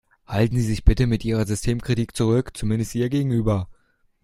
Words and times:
Halten 0.25 0.55
Sie 0.57 0.63
sich 0.65 0.83
bitte 0.83 1.05
mit 1.05 1.23
Ihrer 1.23 1.45
Systemkritik 1.45 2.15
zurück, 2.17 2.53
zumindest 2.57 2.95
ihr 2.95 3.07
gegenüber. 3.09 3.69